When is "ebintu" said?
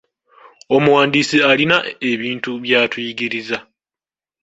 2.11-2.51